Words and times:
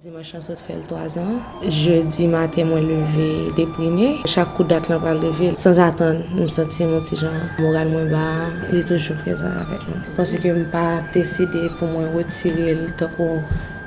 Dimanche 0.00 0.36
an 0.36 0.42
sot 0.42 0.60
fel 0.60 0.80
3 0.86 1.16
an, 1.18 1.40
jeudi 1.66 2.28
maten 2.30 2.68
mwen 2.68 2.84
leve 2.86 3.50
deprime. 3.56 4.12
Chak 4.30 4.52
kou 4.54 4.62
dat 4.70 4.86
lan 4.86 5.00
pal 5.02 5.18
leve, 5.18 5.48
sans 5.58 5.80
atan, 5.82 6.20
mwen 6.36 6.46
senti 6.54 6.86
mwen 6.86 7.02
ti 7.08 7.18
jan. 7.18 7.34
Moral 7.58 7.90
mwen 7.90 8.06
ba, 8.12 8.22
li 8.70 8.84
toujou 8.86 9.18
prezant 9.24 9.58
avèk 9.64 9.88
mwen. 9.88 10.04
Ponsi 10.14 10.38
ke 10.38 10.52
mwen 10.54 10.68
pa 10.70 10.84
deside 11.16 11.64
pou 11.80 11.90
mwen 11.90 12.14
wetire 12.14 12.76
l 12.76 12.84
tako 13.00 13.26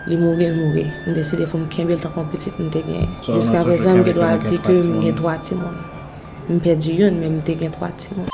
li 0.10 0.20
mouge 0.20 0.52
l 0.52 0.60
mouge. 0.60 0.84
Mwen 1.06 1.16
deside 1.22 1.48
pou 1.48 1.62
mwen 1.62 1.72
kembe 1.78 1.96
l 1.96 2.04
tako 2.04 2.28
petit 2.34 2.60
mwen 2.60 2.76
te 2.76 2.84
gen. 2.90 3.08
Jiska 3.30 3.64
prezant 3.70 4.02
mwen 4.02 4.10
gen 4.10 4.20
do 4.20 4.28
a 4.28 4.36
di 4.44 4.60
ke 4.68 4.78
mwen 4.82 5.08
gen 5.08 5.18
3 5.24 5.40
timon. 5.48 5.80
Mwen 6.50 6.62
pedi 6.68 7.00
yon, 7.00 7.24
men 7.24 7.38
mwen 7.38 7.48
te 7.48 7.56
gen 7.64 7.72
3 7.80 7.96
timon. 8.04 8.31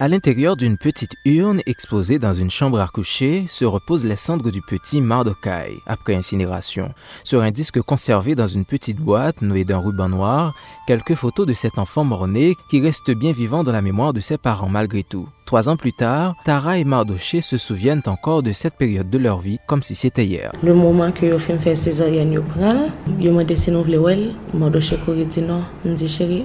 À 0.00 0.06
l'intérieur 0.06 0.56
d'une 0.56 0.78
petite 0.78 1.16
urne 1.24 1.60
exposée 1.66 2.20
dans 2.20 2.32
une 2.32 2.52
chambre 2.52 2.78
à 2.78 2.86
coucher 2.86 3.46
se 3.48 3.64
reposent 3.64 4.04
les 4.04 4.14
cendres 4.14 4.52
du 4.52 4.62
petit 4.62 5.00
Mardokai 5.00 5.82
après 5.86 6.14
incinération. 6.14 6.94
Sur 7.24 7.42
un 7.42 7.50
disque 7.50 7.82
conservé 7.82 8.36
dans 8.36 8.46
une 8.46 8.64
petite 8.64 8.98
boîte 8.98 9.42
nouée 9.42 9.64
d'un 9.64 9.78
ruban 9.78 10.08
noir, 10.08 10.54
quelques 10.86 11.16
photos 11.16 11.48
de 11.48 11.52
cet 11.52 11.80
enfant 11.80 12.04
mort-né 12.04 12.54
qui 12.70 12.80
reste 12.80 13.10
bien 13.10 13.32
vivant 13.32 13.64
dans 13.64 13.72
la 13.72 13.82
mémoire 13.82 14.12
de 14.12 14.20
ses 14.20 14.38
parents 14.38 14.68
malgré 14.68 15.02
tout. 15.02 15.28
Trois 15.48 15.70
ans 15.70 15.78
plus 15.78 15.94
tard, 15.94 16.34
Tara 16.44 16.76
et 16.76 16.84
Mardoché 16.84 17.40
se 17.40 17.56
souviennent 17.56 18.02
encore 18.04 18.42
de 18.42 18.52
cette 18.52 18.74
période 18.74 19.08
de 19.08 19.16
leur 19.16 19.38
vie 19.38 19.58
comme 19.66 19.82
si 19.82 19.94
c'était 19.94 20.26
hier. 20.26 20.52
Le 20.62 20.74
moment 20.74 21.10
que 21.10 21.38
je 21.38 21.38
fais 21.38 21.74
césarienne, 21.74 22.34
je 22.34 23.30
me 23.30 23.42
de 23.42 23.96
well, 23.96 24.34
Mardoché 24.52 24.98
non, 25.40 25.62
je 25.86 25.90
dis 25.92 26.06
chérie, 26.06 26.44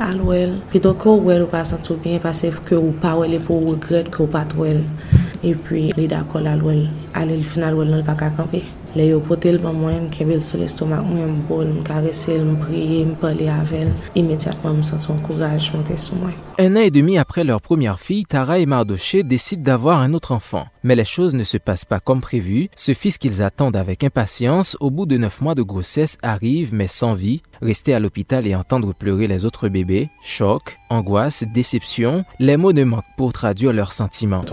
ou 1.41 1.47
pas 1.47 1.65
sentir 1.65 1.97
bien 1.97 2.17
parce 2.19 2.45
que 2.63 2.75
que. 4.55 4.83
Et 5.43 5.55
puis, 5.55 5.91
well, 7.13 7.23
aller 7.23 7.37
le 7.37 7.43
final 7.43 7.75
well, 7.75 7.89
ne 7.89 8.01
pas 8.01 8.15
camper. 8.15 8.63
Le 8.95 9.07
yo 9.07 9.19
pote 9.25 9.49
l 9.49 9.57
pa 9.57 9.71
mwen, 9.73 10.03
kebel 10.13 10.41
sou 10.45 10.59
l'estomak 10.61 11.01
mwen, 11.07 11.39
mpol, 11.39 11.65
mkarese 11.79 12.35
l, 12.35 12.43
mpriye, 12.45 13.05
mpale 13.09 13.47
avel. 13.49 13.89
Imediatman 14.13 14.77
m 14.77 14.83
senton 14.85 15.17
kouraj 15.25 15.71
monte 15.73 15.97
sou 15.97 16.19
mwen. 16.19 16.35
Un 16.59 16.75
an 16.75 16.85
et 16.85 16.91
demi 16.91 17.17
après 17.17 17.43
leur 17.43 17.59
première 17.59 17.99
fille, 17.99 18.25
Tara 18.25 18.59
et 18.59 18.67
Mardoché 18.67 19.23
décident 19.23 19.63
d'avoir 19.63 19.99
un 19.99 20.13
autre 20.13 20.31
enfant. 20.31 20.67
Mais 20.83 20.95
les 20.95 21.05
choses 21.05 21.33
ne 21.33 21.43
se 21.43 21.57
passent 21.57 21.85
pas 21.85 21.99
comme 21.99 22.21
prévu. 22.21 22.69
Ce 22.75 22.93
fils 22.93 23.17
qu'ils 23.17 23.41
attendent 23.41 23.75
avec 23.75 24.03
impatience, 24.03 24.77
au 24.79 24.91
bout 24.91 25.07
de 25.07 25.17
neuf 25.17 25.41
mois 25.41 25.55
de 25.55 25.63
grossesse, 25.63 26.19
arrive 26.21 26.71
mais 26.71 26.87
sans 26.87 27.15
vie. 27.15 27.41
Rester 27.61 27.95
à 27.95 27.99
l'hôpital 27.99 28.45
et 28.45 28.55
entendre 28.55 28.93
pleurer 28.93 29.25
les 29.25 29.45
autres 29.45 29.69
bébés, 29.69 30.09
choc, 30.21 30.77
angoisse, 30.89 31.45
déception, 31.53 32.25
les 32.37 32.57
mots 32.57 32.73
ne 32.73 32.83
manquent 32.83 33.05
pour 33.17 33.31
traduire 33.31 33.71
leurs 33.71 33.93
sentiments. 33.93 34.43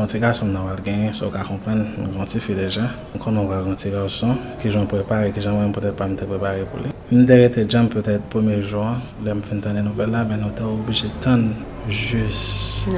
Déjà. 2.55 2.83
Quand 3.23 3.37
on 3.37 3.45
voit 3.45 3.59
un 3.59 3.75
petit 3.75 3.91
garçon, 3.91 4.35
que 4.61 4.69
j'en 4.71 4.85
prépare, 4.85 5.33
que 5.33 5.41
j'en 5.41 5.71
peut-être 5.71 5.95
pas 5.95 6.09
me 6.09 6.17
préparer 6.17 6.63
pour 6.71 6.81
lui. 6.81 6.91
Une 7.13 7.25
dernière 7.25 7.51
jam 7.69 7.89
peut-être 7.89 8.23
premier 8.25 8.61
jour, 8.61 8.87
là 9.25 9.35
me 9.35 9.41
fait 9.41 9.55
une 9.55 9.83
nouvelle 9.83 10.11
là, 10.11 10.27
mais 10.29 10.35
on 10.43 10.49
est 10.49 10.65
obligé 10.65 11.07
de 11.07 11.13
tendre 11.23 11.51
juste 11.89 12.89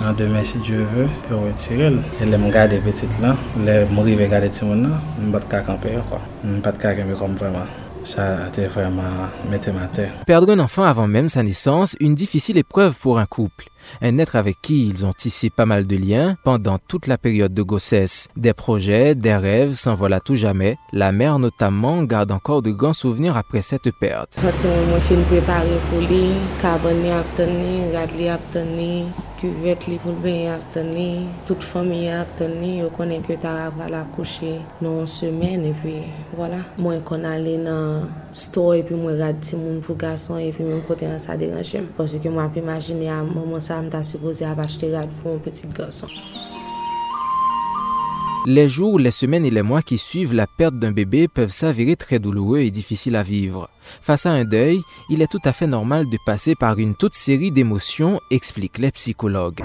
dans 0.00 0.12
demain 0.12 0.44
si 0.44 0.58
Dieu 0.58 0.86
veut 0.94 1.08
pour 1.28 1.42
retirer. 1.42 1.92
Elle 2.20 2.38
me 2.38 2.50
garder 2.50 2.78
petite 2.78 3.20
là, 3.20 3.36
elle 3.66 3.88
me 3.88 4.26
garder 4.26 4.48
petit 4.48 4.64
monde 4.64 4.84
là, 4.84 5.00
je 5.20 5.26
ne 5.26 5.32
pas 5.32 5.60
camper 5.60 5.98
quoi. 6.08 6.20
Je 6.44 6.60
pas 6.60 6.72
camper 6.72 7.04
comme 7.18 7.34
vraiment. 7.34 7.66
Ça 8.04 8.44
a 8.44 8.48
été 8.48 8.66
vraiment 8.66 9.28
mettre 9.50 9.72
ma 9.72 9.86
tête. 9.86 10.10
Perdre 10.26 10.52
un 10.52 10.58
enfant 10.58 10.84
avant 10.84 11.06
même 11.06 11.28
sa 11.28 11.42
naissance, 11.42 11.96
une 12.00 12.14
difficile 12.14 12.58
épreuve 12.58 12.94
pour 12.94 13.18
un 13.18 13.26
couple 13.26 13.72
un 14.00 14.18
être 14.18 14.36
avec 14.36 14.60
qui 14.62 14.88
ils 14.88 15.04
ont 15.04 15.12
tissé 15.12 15.50
pas 15.50 15.66
mal 15.66 15.86
de 15.86 15.96
liens 15.96 16.36
pendant 16.44 16.78
toute 16.78 17.06
la 17.06 17.18
période 17.18 17.54
de 17.54 17.62
grossesse. 17.62 18.28
Des 18.36 18.52
projets, 18.52 19.14
des 19.14 19.34
rêves 19.34 19.74
s'envolent 19.74 20.12
à 20.14 20.20
tout 20.20 20.36
jamais. 20.36 20.76
La 20.92 21.12
mère 21.12 21.38
notamment 21.38 22.02
garde 22.04 22.32
encore 22.32 22.62
de 22.62 22.70
grands 22.70 22.92
souvenirs 22.92 23.36
après 23.36 23.62
cette 23.62 23.90
perte. 24.00 24.44
kuvet 29.42 29.88
li 29.90 29.96
pou 29.98 30.14
l'ben 30.14 30.52
ap 30.52 30.62
teni, 30.74 31.26
tout 31.48 31.64
fami 31.66 32.04
ap 32.14 32.30
teni, 32.38 32.76
yo 32.78 32.92
konen 32.94 33.24
ke 33.26 33.34
ta 33.42 33.56
ap 33.64 33.80
ala 33.82 34.04
kouche 34.14 34.52
nan 34.84 35.02
semen, 35.10 35.66
e 35.66 35.72
pi, 35.82 35.96
wala. 36.38 36.60
Mwen 36.78 37.02
kon 37.08 37.26
ale 37.26 37.56
nan 37.64 38.06
store, 38.30 38.78
e 38.78 38.86
pi 38.86 38.94
mwen 38.94 39.18
gade 39.18 39.42
ti 39.42 39.58
moun 39.58 39.82
pou 39.82 39.98
gason, 39.98 40.38
e 40.38 40.54
pi 40.54 40.62
mwen 40.68 40.86
kote 40.86 41.10
an 41.10 41.18
sa 41.22 41.34
deranchem. 41.40 41.90
Pwese 41.98 42.22
ke 42.22 42.30
mwen 42.30 42.46
ap 42.46 42.62
imagine 42.62 43.10
a 43.10 43.18
mwen 43.26 43.58
sa 43.64 43.82
mta 43.82 44.06
supose 44.06 44.46
ap 44.46 44.62
achete 44.62 44.94
gade 44.94 45.10
pou 45.18 45.34
mwen 45.34 45.44
petit 45.50 45.74
gason. 45.74 46.14
Les 48.46 48.68
jours, 48.68 48.98
les 48.98 49.12
semaines 49.12 49.46
et 49.46 49.50
les 49.50 49.62
mois 49.62 49.82
qui 49.82 49.98
suivent 49.98 50.34
la 50.34 50.48
perte 50.48 50.74
d'un 50.74 50.90
bébé 50.90 51.28
peuvent 51.28 51.52
s'avérer 51.52 51.94
très 51.94 52.18
douloureux 52.18 52.58
et 52.58 52.72
difficiles 52.72 53.14
à 53.14 53.22
vivre. 53.22 53.70
Face 54.02 54.26
à 54.26 54.30
un 54.30 54.44
deuil, 54.44 54.80
il 55.10 55.22
est 55.22 55.30
tout 55.30 55.40
à 55.44 55.52
fait 55.52 55.68
normal 55.68 56.06
de 56.10 56.18
passer 56.26 56.56
par 56.56 56.78
une 56.78 56.96
toute 56.96 57.14
série 57.14 57.52
d'émotions, 57.52 58.18
expliquent 58.32 58.78
les 58.78 58.90
psychologues. 58.90 59.62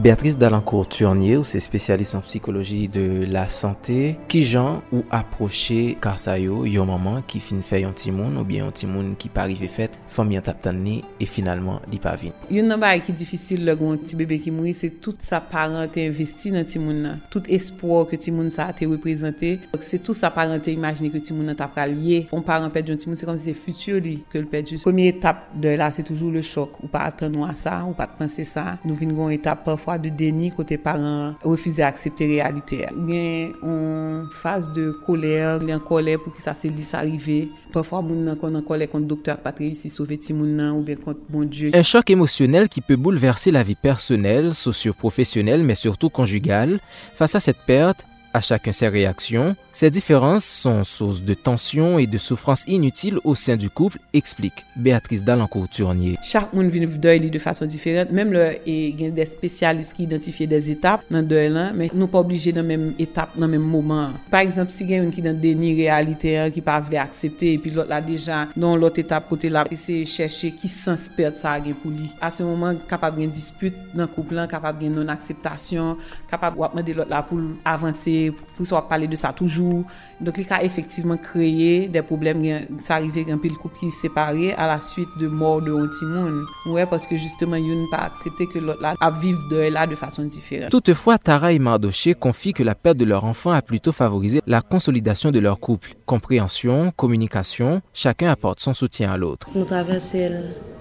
Beatrice 0.00 0.38
Dalancourt-Turnier, 0.38 1.36
ou 1.36 1.44
se 1.44 1.60
spesyalist 1.60 2.16
an 2.16 2.22
psikoloji 2.24 2.86
de 2.88 3.26
la 3.28 3.42
sante, 3.52 4.14
ki 4.32 4.38
jan 4.48 4.78
ou 4.88 5.02
aproche 5.12 5.98
kasa 6.00 6.38
yo 6.40 6.62
yo 6.64 6.86
maman 6.88 7.18
ki 7.28 7.36
fin 7.44 7.58
fè 7.60 7.82
yon 7.82 7.92
timoun 7.92 8.38
ou 8.40 8.48
bien 8.48 8.62
yon 8.64 8.72
timoun 8.72 9.10
ki 9.20 9.28
pa 9.34 9.44
rive 9.50 9.68
fèt, 9.68 9.98
fòm 10.08 10.32
yon 10.32 10.46
tap 10.46 10.62
tan 10.64 10.78
ni, 10.80 11.02
e 11.20 11.28
finalman 11.28 11.82
li 11.92 12.00
pa 12.00 12.14
vin. 12.16 12.32
Yon 12.48 12.72
nan 12.72 12.80
ba 12.80 12.94
ki 12.96 13.12
difisil 13.12 13.66
lè 13.68 13.74
goun 13.76 14.00
ti 14.00 14.16
bebe 14.16 14.38
ki 14.40 14.54
moui, 14.56 14.72
se 14.78 14.88
tout 15.04 15.20
sa 15.20 15.42
parente 15.44 16.00
investi 16.00 16.54
nan 16.54 16.64
timoun 16.64 17.04
nan. 17.04 17.20
Tout 17.28 17.52
espoir 17.52 18.08
ke 18.08 18.16
timoun 18.16 18.48
sa 18.56 18.70
te 18.72 18.88
reprezentè, 18.88 19.52
se 19.84 20.00
tout 20.00 20.16
sa 20.16 20.32
parente 20.32 20.72
imagine 20.72 21.12
ke 21.12 21.20
timoun 21.20 21.52
nan 21.52 21.60
tap 21.60 21.76
pralye. 21.76 22.22
On 22.32 22.40
parent 22.40 22.72
pèd 22.72 22.94
yon 22.94 23.04
timoun, 23.04 23.20
se 23.20 23.28
kom 23.28 23.36
se 23.36 23.52
futur 23.52 24.00
li 24.00 24.16
ke 24.32 24.40
l 24.40 24.48
pèd 24.48 24.72
yon. 24.78 24.84
Premier 24.88 25.12
etap 25.12 25.50
de 25.60 25.76
la, 25.76 25.92
se 25.92 26.08
toujou 26.08 26.32
le 26.32 26.40
chok. 26.40 26.80
Ou 26.80 26.88
pa 26.88 27.04
atan 27.12 27.36
nou 27.36 27.44
a 27.44 27.52
sa, 27.52 27.82
ou 27.84 27.92
pa 27.92 28.08
te 28.08 28.16
pense 28.16 28.48
sa. 28.48 28.78
Nou 28.88 28.96
vin 28.96 29.12
goun 29.12 29.36
etap 29.36 29.66
parfwa 29.68 29.89
déni 29.98 30.50
côté 30.50 30.78
parents 30.78 31.34
refuser 31.42 31.82
accepter 31.82 32.26
réalité. 32.26 32.86
Il 32.96 33.14
y 33.14 33.18
a 33.18 33.48
une 33.62 34.28
phase 34.32 34.70
de 34.72 34.90
colère, 34.90 35.58
il 35.62 35.68
y 35.68 35.72
a 35.72 35.74
une 35.74 35.80
colère 35.80 36.20
pour 36.20 36.34
que 36.34 36.42
ça 36.42 36.54
se 36.54 36.68
lisse 36.68 36.94
arriver. 36.94 37.48
Parfois, 37.72 38.02
moun 38.02 38.36
qu'on 38.36 38.54
en 38.54 38.62
colère 38.62 38.88
contre 38.88 39.06
docteur 39.06 39.38
pas 39.38 39.54
réussi 39.56 39.88
à 39.88 39.90
sauver 39.90 40.18
ti 40.18 40.32
ou 40.32 40.82
bien 40.82 40.96
contre 40.96 41.20
mon 41.30 41.44
Dieu. 41.44 41.70
Un 41.74 41.82
choc 41.82 42.10
émotionnel 42.10 42.68
qui 42.68 42.80
peut 42.80 42.96
bouleverser 42.96 43.50
la 43.50 43.62
vie 43.62 43.74
personnelle, 43.74 44.54
socio-professionnelle, 44.54 45.62
mais 45.62 45.74
surtout 45.74 46.10
conjugale. 46.10 46.80
Face 47.14 47.34
à 47.34 47.40
cette 47.40 47.60
perte, 47.66 48.04
À 48.32 48.40
chacun 48.40 48.70
ses 48.70 48.86
réactions, 48.86 49.56
ces 49.72 49.90
différences 49.90 50.44
sont 50.44 50.84
source 50.84 51.24
de 51.24 51.34
tensions 51.34 51.98
et 51.98 52.06
de 52.06 52.16
souffrances 52.16 52.62
inutiles 52.68 53.18
au 53.24 53.34
sein 53.34 53.56
du 53.56 53.68
couple, 53.70 53.98
explique 54.12 54.64
Béatrice 54.76 55.24
Dalancourt-Tournier. 55.24 56.16
Chaque 56.22 56.52
monde 56.52 56.68
vit 56.68 56.86
deuil 56.86 57.28
de 57.28 57.38
façon 57.40 57.66
différente, 57.66 58.12
même 58.12 58.32
là, 58.32 58.52
il 58.64 59.00
y 59.00 59.06
a 59.06 59.10
des 59.10 59.24
spécialistes 59.24 59.94
qui 59.94 60.04
identifient 60.04 60.46
des 60.46 60.70
étapes 60.70 61.02
dans 61.10 61.18
le 61.18 61.24
deuil, 61.24 61.48
là, 61.48 61.72
mais 61.74 61.90
nous 61.92 62.06
pas 62.06 62.20
obligés 62.20 62.52
dans 62.52 62.60
la 62.60 62.68
même 62.68 62.94
étape, 63.00 63.36
dans 63.36 63.46
le 63.46 63.52
même 63.52 63.62
moment. 63.62 64.10
Par 64.30 64.40
exemple, 64.40 64.70
si 64.70 64.84
il 64.84 64.90
y 64.90 64.94
a 64.94 64.98
une 64.98 65.10
qui 65.10 65.22
dans 65.22 65.36
déni 65.36 65.74
réalité, 65.74 66.38
hein, 66.38 66.50
qui 66.52 66.60
pas 66.60 66.84
accepter, 66.98 67.54
et 67.54 67.58
puis 67.58 67.72
l'autre 67.72 67.88
là 67.88 68.00
déjà, 68.00 68.46
dans 68.56 68.76
l'autre 68.76 69.00
étape 69.00 69.28
côté 69.28 69.48
là, 69.48 69.64
essayer 69.72 70.04
de 70.04 70.08
chercher 70.08 70.52
qui 70.52 70.68
sens 70.68 71.08
perdre 71.08 71.36
ça 71.36 71.58
pour 71.82 71.90
lui. 71.90 72.12
À 72.20 72.30
ce 72.30 72.44
moment, 72.44 72.76
capable 72.88 73.20
de 73.20 73.26
dispute 73.26 73.74
dans 73.92 74.02
le 74.02 74.08
couple, 74.08 74.46
capable 74.48 74.78
de 74.78 74.88
non-acceptation, 74.88 75.96
capable 76.30 76.56
de 76.58 76.68
demander 76.68 76.94
l'autre 76.94 77.10
là 77.10 77.22
pour 77.24 77.40
avancer 77.64 78.19
pour 78.30 78.66
soit 78.66 78.88
parler 78.88 79.08
de 79.08 79.16
ça 79.16 79.32
toujours 79.32 79.84
donc, 80.20 80.36
il 80.36 80.46
a 80.52 80.62
effectivement 80.62 81.16
créé 81.16 81.88
des 81.88 82.02
problèmes. 82.02 82.42
Ça 82.78 82.96
arrivait 82.96 83.24
un 83.30 83.38
peu 83.38 83.48
le 83.48 83.54
couple 83.54 83.78
qui 83.78 83.90
séparé 83.90 84.52
à 84.52 84.66
la 84.66 84.80
suite 84.80 85.08
de 85.18 85.28
mort 85.28 85.62
de 85.62 85.72
Antimoun. 85.72 86.44
Ouais, 86.66 86.84
parce 86.84 87.06
que 87.06 87.16
justement, 87.16 87.56
il 87.56 87.66
n'a 87.68 87.86
pas 87.90 88.04
accepté 88.04 88.46
que 88.46 88.58
l'autre 88.58 88.82
là 88.82 88.94
a 89.00 89.10
vivre 89.10 89.40
de 89.50 89.56
là 89.72 89.86
de 89.86 89.94
façon 89.94 90.24
différente. 90.24 90.70
Toutefois, 90.70 91.16
Tara 91.16 91.52
et 91.52 91.58
Mardoché 91.58 92.14
confient 92.14 92.52
que 92.52 92.62
la 92.62 92.74
perte 92.74 92.98
de 92.98 93.06
leur 93.06 93.24
enfant 93.24 93.52
a 93.52 93.62
plutôt 93.62 93.92
favorisé 93.92 94.42
la 94.46 94.60
consolidation 94.60 95.30
de 95.30 95.38
leur 95.38 95.58
couple. 95.58 95.94
Compréhension, 96.04 96.92
communication, 96.94 97.80
chacun 97.94 98.30
apporte 98.30 98.60
son 98.60 98.74
soutien 98.74 99.10
à 99.12 99.16
l'autre. 99.16 99.48
Nous 99.54 99.64
traversons 99.64 100.32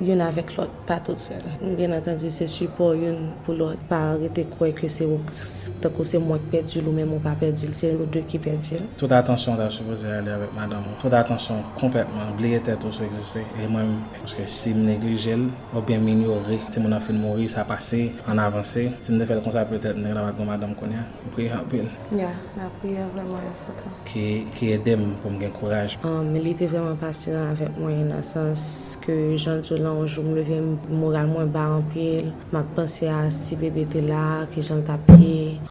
l'une 0.01 0.21
avec 0.21 0.57
l'autre, 0.57 0.71
pas 0.85 0.99
toute 0.99 1.19
seule. 1.19 1.75
Bien 1.77 1.97
entendu, 1.97 2.25
c'est 2.29 2.47
support 2.47 2.93
une 2.93 3.29
pour 3.45 3.53
l'autre. 3.53 3.79
Pas 3.87 4.11
arrêter 4.11 4.43
de 4.43 4.49
croire 4.49 4.73
que 4.73 4.87
c'est 4.89 5.05
moi 6.19 6.37
qui 6.39 6.49
perdu 6.51 6.79
ou 6.85 6.91
même 6.91 7.19
pa 7.23 7.28
perdi, 7.39 7.69
se 7.75 7.91
nou 7.93 8.07
de 8.11 8.21
ki 8.29 8.39
perdi. 8.41 8.79
Tout 8.99 9.11
atensyon 9.15 9.57
da 9.59 9.69
soupoze 9.73 10.09
ale 10.13 10.33
avèk 10.35 10.53
madame. 10.55 10.95
Tout 11.01 11.13
atensyon 11.15 11.61
kompletman, 11.79 12.33
bliye 12.39 12.59
tèt 12.65 12.85
ou 12.87 12.95
sou 12.95 13.05
eksiste. 13.07 13.43
E 13.59 13.67
mwen, 13.71 13.95
pwoske 14.19 14.45
si 14.49 14.73
m 14.75 14.83
neglijel, 14.87 15.47
ou 15.73 15.83
bien 15.85 16.03
m 16.03 16.11
ignori, 16.13 16.59
si 16.69 16.83
moun 16.83 16.95
an 16.97 17.03
fin 17.03 17.19
mouri, 17.19 17.49
sa 17.51 17.65
pase, 17.67 18.07
an 18.29 18.41
avanse, 18.43 18.87
si 19.01 19.13
m 19.13 19.25
fel 19.29 19.43
kon 19.45 19.55
sa 19.55 19.65
pwetèt, 19.69 19.99
nek 19.99 20.15
la 20.17 20.27
vat 20.27 20.39
kon 20.39 20.49
madame 20.49 20.77
konya, 20.79 21.05
pou 21.23 21.37
priye 21.37 21.53
apil. 21.57 21.89
Ya, 22.15 22.31
la 22.57 22.69
priye 22.79 23.05
vreman 23.13 23.45
yon 23.45 23.57
fote. 23.65 23.93
Ki 24.09 24.71
edem 24.73 25.09
pou 25.23 25.33
m 25.33 25.39
gen 25.41 25.53
kouraj. 25.59 25.99
Me 26.29 26.43
li 26.43 26.55
te 26.57 26.69
vreman 26.71 26.97
pase 27.01 27.33
nan 27.35 27.53
avèk 27.53 27.77
mwen, 27.77 28.07
nan 28.13 28.25
sens 28.25 28.97
ke 29.03 29.17
jan 29.37 29.63
sou 29.65 29.77
lan 29.81 30.01
ou 30.01 30.09
jou 30.09 30.25
m 30.25 30.33
leve 30.37 30.61
moral 30.89 31.29
mwen 31.29 31.53
bar 31.53 31.77
anpil, 31.79 32.31
ma 32.53 32.65
pense 32.75 33.07
a 33.09 33.21
si 33.33 33.59
bebe 33.59 33.85
te 33.89 34.01
la, 34.05 34.45
ki 34.53 34.65
jan 34.65 34.83
tapye. 34.87 35.19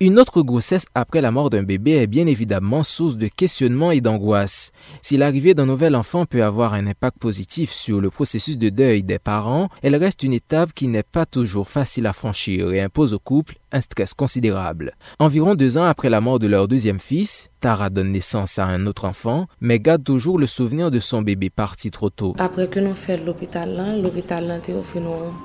Une 0.00 0.19
autre 0.19 0.43
grossesse 0.43 0.84
après 0.94 1.20
la 1.20 1.31
mort 1.31 1.47
d'un 1.50 1.62
bébé 1.62 1.92
est 1.92 2.06
bien 2.06 2.26
évidemment 2.26 2.82
source 2.82 3.16
de 3.16 3.28
questionnement 3.28 3.90
et 3.90 4.00
d'angoisse. 4.00 4.72
Si 5.02 5.16
l'arrivée 5.16 5.54
d'un 5.54 5.66
nouvel 5.66 5.94
enfant 5.94 6.26
peut 6.26 6.42
avoir 6.42 6.74
un 6.74 6.86
impact 6.86 7.18
positif 7.18 7.72
sur 7.72 8.00
le 8.00 8.10
processus 8.10 8.58
de 8.58 8.68
deuil 8.68 9.02
des 9.02 9.18
parents, 9.18 9.68
elle 9.82 9.96
reste 9.96 10.22
une 10.22 10.32
étape 10.32 10.72
qui 10.74 10.88
n'est 10.88 11.02
pas 11.02 11.26
toujours 11.26 11.68
facile 11.68 12.06
à 12.06 12.12
franchir 12.12 12.72
et 12.72 12.80
impose 12.80 13.14
au 13.14 13.18
couple 13.18 13.56
un 13.72 13.80
stress 13.80 14.14
considérable. 14.14 14.94
Environ 15.18 15.54
deux 15.54 15.76
ans 15.78 15.84
après 15.84 16.10
la 16.10 16.20
mort 16.20 16.38
de 16.38 16.46
leur 16.46 16.68
deuxième 16.68 17.00
fils, 17.00 17.50
Tara 17.60 17.90
donne 17.90 18.12
naissance 18.12 18.58
à 18.58 18.66
un 18.66 18.86
autre 18.86 19.04
enfant, 19.04 19.46
mais 19.60 19.80
garde 19.80 20.04
toujours 20.04 20.38
le 20.38 20.46
souvenir 20.46 20.90
de 20.90 21.00
son 21.00 21.22
bébé 21.22 21.50
parti 21.50 21.90
trop 21.90 22.08
tôt. 22.08 22.34
Après 22.38 22.68
que 22.68 22.80
nous 22.80 22.94
fait 22.94 23.18
l'hôpital, 23.18 24.00
l'hôpital 24.00 24.50
a 24.50 24.60
fait 24.60 24.72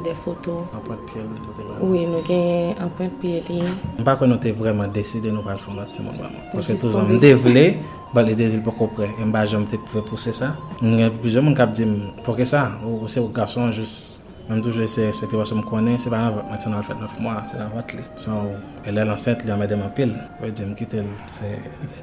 des 0.03 0.13
photos. 0.13 0.63
Oui, 1.81 2.05
nous 2.05 2.17
avons 2.17 2.75
un 2.79 2.87
point 2.87 3.07
de 3.07 3.11
pied. 3.19 3.41
Je 3.47 3.53
ne 3.53 3.63
nous 4.03 4.09
avons 4.09 4.53
vraiment 4.53 4.87
décidé 4.87 5.29
de 5.29 5.35
nous 5.35 5.43
faire 5.43 5.59
ti 5.93 6.01
moun 6.03 6.17
maman. 6.17 6.41
Pwese 6.53 6.77
tou 6.81 6.93
zan 6.93 7.11
mde 7.11 7.33
vle, 7.43 7.65
bal 8.13 8.31
ide 8.31 8.49
zil 8.51 8.63
pou 8.65 8.75
kopre. 8.77 9.09
Mba 9.21 9.45
jom 9.49 9.67
te 9.69 9.79
pou 9.91 10.03
pwese 10.09 10.33
sa. 10.37 10.53
Mwen 10.81 11.13
pwese 11.21 11.43
moun 11.43 11.57
kap 11.57 11.73
di 11.75 11.87
m, 11.87 11.95
pwese 12.25 12.49
sa, 12.53 12.65
ou 12.87 13.09
se 13.11 13.21
ou 13.21 13.31
gason, 13.35 13.71
jous, 13.75 13.95
mwen 14.49 14.61
toujou 14.65 14.89
se 14.89 15.07
respekti 15.07 15.39
wase 15.39 15.57
m 15.57 15.63
konen, 15.67 15.99
se 16.01 16.11
ba 16.13 16.25
nan 16.25 16.41
matin 16.51 16.75
al 16.77 16.85
fèt 16.87 16.99
9 17.01 17.23
mwa, 17.23 17.39
se 17.49 17.61
la 17.61 17.69
vat 17.73 17.95
li. 17.95 18.05
So, 18.19 18.43
elè 18.89 19.05
lansèt 19.07 19.45
li 19.45 19.53
an 19.53 19.61
mè 19.61 19.69
dem 19.71 19.85
apil, 19.85 20.13
wè 20.41 20.51
di 20.51 20.67
m 20.67 20.75
kitel, 20.79 21.09
se 21.31 21.55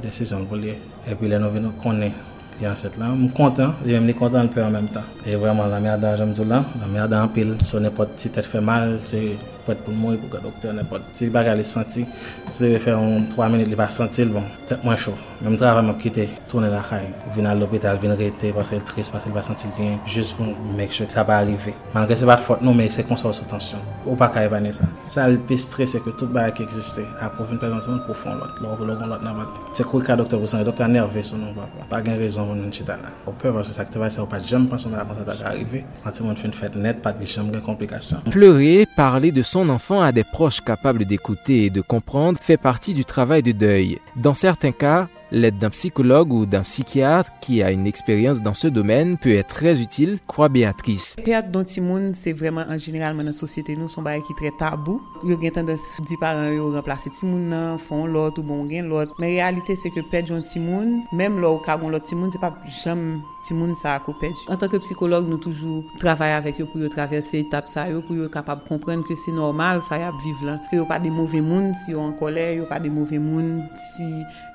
desisyon 0.05 0.49
pou 0.51 0.61
li. 0.61 0.77
E 1.07 1.19
pi 1.19 1.31
lè 1.31 1.41
nou 1.43 1.53
venou 1.55 1.77
konen. 1.83 2.15
Yon 2.61 2.75
set 2.77 2.99
la, 3.01 3.07
m 3.17 3.31
kontan, 3.33 3.71
li 3.89 3.95
men 3.97 4.05
li 4.11 4.13
kontan 4.13 4.51
l 4.51 4.53
pe 4.53 4.61
an 4.61 4.75
menm 4.75 4.91
tan. 4.93 5.07
E 5.25 5.33
vwèman 5.33 5.71
la 5.73 5.79
mè 5.81 5.95
adan 5.95 6.19
jom 6.21 6.35
djou 6.37 6.49
la, 6.51 6.59
la 6.77 6.91
mè 6.91 7.01
adan 7.01 7.25
apil, 7.31 7.55
sou 7.65 7.81
ne 7.81 7.89
pot 7.95 8.13
si 8.21 8.29
tèt 8.35 8.49
fè 8.51 8.61
mal, 8.61 8.99
se... 9.09 9.23
pat 9.67 9.83
pou 9.87 9.97
mwen 9.97 10.19
pou 10.21 10.33
ka 10.33 10.43
doktor 10.45 10.75
ne 10.77 10.85
pat. 10.89 11.07
Si 11.17 11.31
baga 11.33 11.55
li 11.59 11.65
santi, 11.67 12.07
si 12.53 12.62
deve 12.62 12.81
fè 12.85 12.95
an 12.97 13.27
3 13.33 13.51
minute 13.53 13.71
li 13.71 13.79
pa 13.79 13.89
santil, 13.93 14.33
bon, 14.35 14.47
tek 14.71 14.85
mwen 14.87 14.99
chou. 15.01 15.17
Mèm 15.41 15.57
travè 15.57 15.81
mwen 15.81 15.97
kite, 16.01 16.27
tourne 16.53 16.69
la 16.69 16.83
khay. 16.85 17.07
Vin 17.37 17.47
al 17.49 17.62
l'opital, 17.62 17.97
vin 18.03 18.12
rete, 18.19 18.51
paske 18.57 18.77
l 18.77 18.85
tris, 18.85 19.09
paske 19.12 19.31
l 19.31 19.37
pa 19.37 19.45
santil 19.47 19.73
gen, 19.79 19.95
jist 20.05 20.37
pou 20.37 20.53
mèk 20.77 20.93
chou, 20.93 21.09
ki 21.09 21.17
sa 21.17 21.25
pa 21.25 21.39
arrive. 21.41 21.73
Malgré 21.95 22.19
se 22.21 22.29
pat 22.29 22.43
fote 22.45 22.67
nou, 22.67 22.77
mèk 22.77 22.93
se 22.93 23.05
konsor 23.09 23.33
sou 23.37 23.49
tansyon. 23.49 23.81
Ou 24.05 24.19
pa 24.21 24.29
ka 24.33 24.43
ebane 24.45 24.73
sa. 24.77 24.89
Sa 25.12 25.25
l 25.31 25.39
pi 25.49 25.57
stres 25.61 25.95
se 25.95 26.03
ke 26.05 26.13
tout 26.13 26.29
baga 26.35 26.53
ki 26.56 26.67
egziste. 26.67 27.06
A 27.25 27.31
pou 27.33 27.49
vin 27.49 27.61
prezantoun 27.63 28.03
pou 28.05 28.17
fon 28.17 28.37
lot, 28.37 28.61
lor 28.61 28.83
logon 28.85 29.09
lot 29.15 29.25
nan 29.25 29.41
bat. 29.41 29.63
Se 29.77 29.87
kou 29.87 30.05
ka 30.05 30.19
doktor 30.21 30.43
pou 30.43 30.51
san, 30.51 30.67
doktor 30.67 30.93
nerve 30.93 31.25
sou 31.25 31.41
nou 31.41 31.56
pa. 31.56 31.67
Pa 31.89 32.03
gen 32.05 32.21
rezon 32.21 32.51
pou 32.51 32.59
nou 32.59 32.73
chita 32.77 32.99
la. 33.01 33.15
Ou 33.25 33.33
pe 33.41 33.53
vansou 33.55 33.73
sa 33.77 33.87
aktivay 33.87 34.13
sa 34.13 34.25
ou 34.27 34.31
pat 34.31 34.45
jom, 34.45 34.69
pansou 34.69 34.93
mè 34.93 35.01
la 35.01 35.06
pansa 35.09 35.25
ta 35.25 35.39
ka 35.41 35.49
arrive. 35.55 35.87
Anti 36.05 36.27
moun 36.27 36.37
fin 36.37 36.53
fèt 36.53 36.77
net, 36.77 37.01
pat 37.05 37.17
di 37.17 37.29
jom 37.29 37.49
gen 37.55 37.65
komplikasyon. 37.65 38.29
Pleure, 38.29 38.85
parle 38.97 39.33
de 39.33 39.45
son 39.50 39.69
enfant 39.69 40.00
à 40.00 40.12
des 40.12 40.23
proches 40.23 40.61
capables 40.61 41.05
d'écouter 41.05 41.64
et 41.64 41.70
de 41.70 41.81
comprendre 41.81 42.38
fait 42.41 42.56
partie 42.56 42.94
du 42.94 43.05
travail 43.05 43.43
de 43.43 43.50
deuil. 43.50 43.99
Dans 44.14 44.35
certains 44.35 44.70
cas, 44.70 45.08
L'aide 45.32 45.59
d'un 45.59 45.71
psychologue 45.71 46.32
ou 46.32 46.44
d'un 46.44 46.62
psychiatre 46.62 47.31
qui 47.41 47.62
a 47.62 47.71
une 47.71 47.87
expérience 47.87 48.41
dans 48.41 48.55
ce 48.55 48.67
domaine 48.67 49.17
peut 49.17 49.35
être 49.35 49.55
très 49.55 49.81
utile, 49.81 50.19
croit 50.27 50.49
Béatrice. 50.49 51.15
Perte 51.25 51.53
dont 51.53 51.62
Timoun, 51.62 52.15
c'est 52.15 52.32
vraiment 52.32 52.65
en 52.69 52.79
général 52.79 53.17
dans 53.17 53.23
la 53.23 53.32
société 53.32 53.77
nous 53.77 53.88
son 53.88 54.03
bail 54.03 54.23
qui 54.27 54.35
très 54.35 54.50
tabou. 54.59 55.00
Il 55.25 55.41
y 55.41 55.47
a 55.47 55.50
tendance 55.53 55.82
di 56.09 56.17
parents 56.17 56.50
yo 56.50 56.73
remplacer 56.73 57.11
Timoun 57.11 57.49
nan, 57.49 57.79
font 57.79 58.06
l'autre 58.06 58.41
ou 58.41 58.43
bon 58.43 58.65
gain 58.65 58.82
l'autre. 58.82 59.15
Mais 59.21 59.29
réalité 59.37 59.77
c'est 59.77 59.91
que 59.91 60.00
perdre 60.11 60.35
un 60.35 60.41
Timoun, 60.41 61.03
même 61.12 61.41
là 61.41 61.53
où 61.53 61.59
qu'a 61.59 61.77
l'autre 61.77 62.06
Timoun, 62.06 62.31
c'est 62.32 62.41
pas 62.41 62.56
jamais 62.82 63.19
Timoun 63.44 63.77
ça 63.77 63.94
a 63.94 64.00
perdu. 64.00 64.35
En 64.49 64.56
tant 64.56 64.69
que 64.69 64.79
psychologue, 64.79 65.29
nous 65.29 65.38
toujours 65.38 65.85
travaillons 66.00 66.37
avec 66.37 66.61
eux 66.61 66.67
pour 66.67 66.88
traverser 66.88 67.38
étape 67.38 67.69
ça 67.69 67.88
yo 67.88 68.03
pour 68.03 68.17
être 68.17 68.32
capable 68.32 68.65
de 68.65 68.69
comprendre 68.69 69.06
que 69.06 69.15
c'est 69.15 69.32
normal 69.32 69.81
ça 69.88 69.97
y 69.97 70.03
a 70.03 70.11
vivre 70.25 70.44
là, 70.44 70.61
que 70.73 70.77
a 70.77 70.85
pas 70.85 70.99
des 70.99 71.11
mauvais 71.11 71.41
monde 71.41 71.73
si 71.85 71.93
yo 71.93 72.00
en 72.00 72.11
colère, 72.11 72.53
yo 72.53 72.65
pas 72.65 72.81
des 72.81 72.91
mauvais 72.91 73.21
monde 73.21 73.62
si 73.94 74.03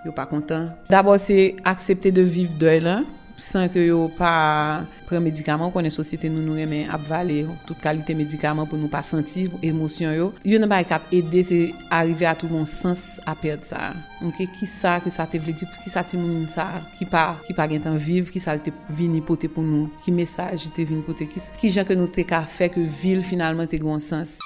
yo 0.06 0.12
pas 0.12 0.25
content 0.25 0.64
D'abord, 0.89 1.19
se 1.21 1.53
aksepte 1.67 2.12
de 2.15 2.23
viv 2.25 2.56
doy 2.59 2.81
lan, 2.83 3.06
san 3.38 3.67
ke 3.71 3.81
yo 3.83 4.06
pa 4.15 4.85
pre 5.06 5.19
medikaman, 5.21 5.71
konen 5.73 5.94
sosyete 5.94 6.29
nou 6.31 6.44
nou 6.44 6.57
remen 6.57 6.89
ap 6.94 7.03
vale, 7.09 7.44
tout 7.67 7.77
kalite 7.83 8.15
medikaman 8.17 8.67
pou 8.69 8.79
nou 8.79 8.89
pa 8.91 9.01
senti, 9.06 9.45
emosyon 9.65 10.15
yo. 10.15 10.29
Yo 10.47 10.59
nan 10.62 10.71
ba 10.71 10.79
ek 10.83 10.95
ap 10.95 11.12
ede 11.13 11.44
se 11.47 11.59
arrive 11.94 12.29
a 12.29 12.35
touvon 12.39 12.65
sens 12.69 13.19
ap 13.27 13.44
perd 13.44 13.67
sa. 13.67 13.91
Anke, 14.23 14.47
ki 14.56 14.69
sa 14.69 14.97
ke 15.03 15.12
sa 15.13 15.27
te 15.29 15.41
vle 15.41 15.56
di, 15.57 15.67
ki 15.83 15.94
sa 15.94 16.06
ti 16.07 16.19
moun 16.19 16.47
sa, 16.51 16.69
ki 16.95 17.09
pa, 17.12 17.27
ki 17.45 17.56
pa 17.57 17.67
gen 17.71 17.83
tan 17.85 18.00
viv, 18.01 18.31
ki 18.33 18.41
sa 18.41 18.57
te 18.57 18.73
vini 18.89 19.21
pote 19.25 19.51
pou 19.51 19.65
nou, 19.65 19.91
ki 20.06 20.15
mesaj 20.15 20.69
te 20.75 20.88
vini 20.88 21.03
pote, 21.06 21.29
ki, 21.29 21.44
ki 21.59 21.75
jan 21.75 21.88
ke 21.88 21.97
nou 21.97 22.12
te 22.12 22.25
ka 22.27 22.45
fe 22.47 22.71
ke 22.73 22.88
vil 23.03 23.23
finalman 23.25 23.69
te 23.69 23.81
gwen 23.81 24.03
sens. 24.03 24.39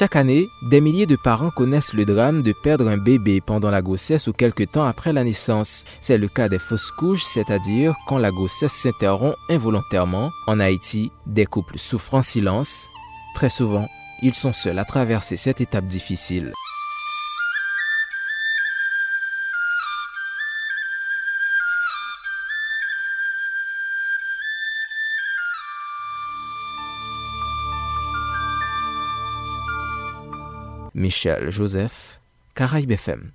Chaque 0.00 0.16
année, 0.16 0.48
des 0.62 0.80
milliers 0.80 1.04
de 1.04 1.14
parents 1.14 1.50
connaissent 1.50 1.92
le 1.92 2.06
drame 2.06 2.40
de 2.40 2.54
perdre 2.54 2.88
un 2.88 2.96
bébé 2.96 3.42
pendant 3.42 3.68
la 3.68 3.82
grossesse 3.82 4.28
ou 4.28 4.32
quelque 4.32 4.62
temps 4.62 4.86
après 4.86 5.12
la 5.12 5.24
naissance. 5.24 5.84
C'est 6.00 6.16
le 6.16 6.26
cas 6.26 6.48
des 6.48 6.58
fausses 6.58 6.90
couches, 6.90 7.22
c'est-à-dire 7.22 7.94
quand 8.08 8.16
la 8.16 8.30
grossesse 8.30 8.72
s'interrompt 8.72 9.36
involontairement. 9.50 10.30
En 10.46 10.58
Haïti, 10.58 11.12
des 11.26 11.44
couples 11.44 11.78
souffrent 11.78 12.14
en 12.14 12.22
silence. 12.22 12.86
Très 13.34 13.50
souvent, 13.50 13.86
ils 14.22 14.34
sont 14.34 14.54
seuls 14.54 14.78
à 14.78 14.86
traverser 14.86 15.36
cette 15.36 15.60
étape 15.60 15.84
difficile. 15.84 16.54
Michel 30.94 31.50
Joseph, 31.50 32.20
Caraïbes. 32.54 33.32